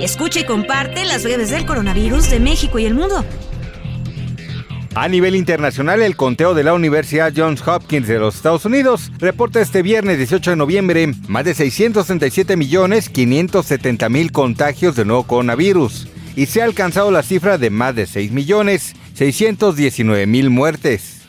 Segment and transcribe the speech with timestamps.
[0.00, 3.24] Escucha y comparte las redes del coronavirus de México y el mundo.
[4.94, 9.60] A nivel internacional, el conteo de la Universidad Johns Hopkins de los Estados Unidos reporta
[9.60, 16.08] este viernes 18 de noviembre más de 637 millones 570 mil contagios de nuevo coronavirus
[16.34, 21.20] y se ha alcanzado la cifra de más de 6 millones 619 mil muertes.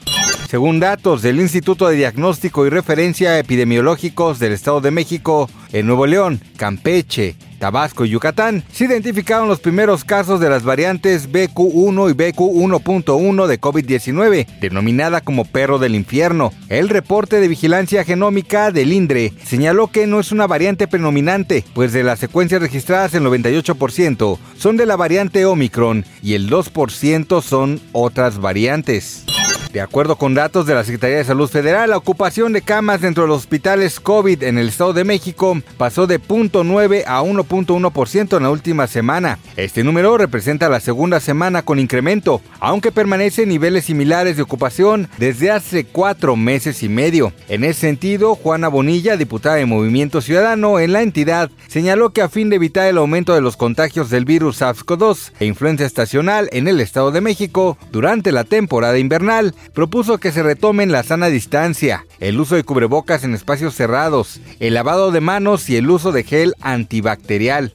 [0.49, 6.07] Según datos del Instituto de Diagnóstico y Referencia Epidemiológicos del Estado de México, en Nuevo
[6.07, 12.13] León, Campeche, Tabasco y Yucatán, se identificaron los primeros casos de las variantes BQ1 y
[12.15, 16.51] BQ1.1 de COVID-19, denominada como perro del infierno.
[16.69, 21.93] El reporte de vigilancia genómica del INDRE señaló que no es una variante predominante, pues
[21.93, 27.79] de las secuencias registradas el 98% son de la variante Omicron y el 2% son
[27.91, 29.25] otras variantes.
[29.73, 33.23] De acuerdo con datos de la Secretaría de Salud Federal, la ocupación de camas dentro
[33.23, 38.43] de los hospitales COVID en el Estado de México pasó de 0.9 a 1.1% en
[38.43, 39.39] la última semana.
[39.55, 45.07] Este número representa la segunda semana con incremento, aunque permanece en niveles similares de ocupación
[45.17, 47.31] desde hace cuatro meses y medio.
[47.47, 52.27] En ese sentido, Juana Bonilla, diputada de Movimiento Ciudadano en la entidad, señaló que a
[52.27, 56.67] fin de evitar el aumento de los contagios del virus SARS-CoV-2 e influencia estacional en
[56.67, 62.05] el Estado de México durante la temporada invernal, propuso que se retomen la sana distancia,
[62.19, 66.23] el uso de cubrebocas en espacios cerrados, el lavado de manos y el uso de
[66.23, 67.73] gel antibacterial.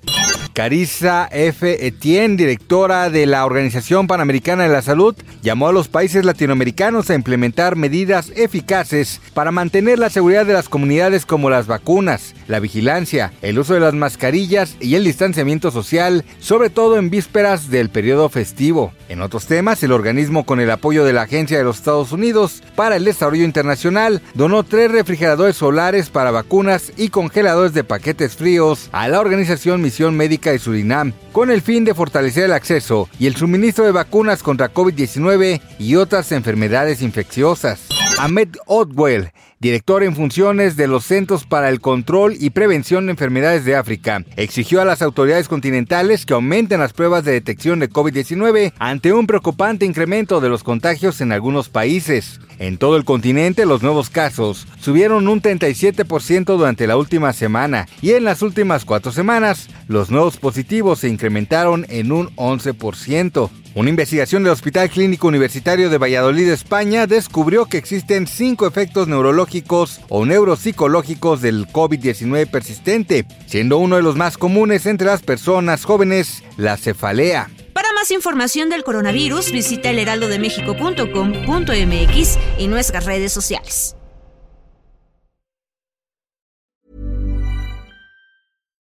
[0.56, 1.86] Carissa F.
[1.86, 7.14] Etienne, directora de la Organización Panamericana de la Salud, llamó a los países latinoamericanos a
[7.14, 13.34] implementar medidas eficaces para mantener la seguridad de las comunidades como las vacunas, la vigilancia,
[13.42, 18.30] el uso de las mascarillas y el distanciamiento social, sobre todo en vísperas del periodo
[18.30, 18.94] festivo.
[19.10, 22.62] En otros temas, el organismo con el apoyo de la Agencia de los Estados Unidos
[22.74, 28.88] para el Desarrollo Internacional donó tres refrigeradores solares para vacunas y congeladores de paquetes fríos
[28.92, 33.26] a la organización Misión Médica de Surinam, con el fin de fortalecer el acceso y
[33.26, 37.85] el suministro de vacunas contra COVID-19 y otras enfermedades infecciosas.
[38.18, 43.66] Ahmed Otwell, director en funciones de los Centros para el Control y Prevención de Enfermedades
[43.66, 48.72] de África, exigió a las autoridades continentales que aumenten las pruebas de detección de COVID-19
[48.78, 52.40] ante un preocupante incremento de los contagios en algunos países.
[52.58, 58.12] En todo el continente, los nuevos casos subieron un 37% durante la última semana y
[58.12, 63.50] en las últimas cuatro semanas, los nuevos positivos se incrementaron en un 11%.
[63.76, 70.00] Una investigación del Hospital Clínico Universitario de Valladolid, España, descubrió que existen cinco efectos neurológicos
[70.08, 76.42] o neuropsicológicos del COVID-19 persistente, siendo uno de los más comunes entre las personas jóvenes
[76.56, 77.50] la cefalea.
[77.74, 83.94] Para más información del coronavirus, visita elheraldodemexico.com.mx y nuestras redes sociales.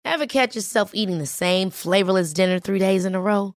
[0.05, 3.56] Ever catch yourself eating the same flavorless dinner three days in a row?